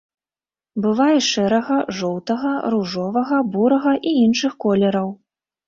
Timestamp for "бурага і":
3.53-4.17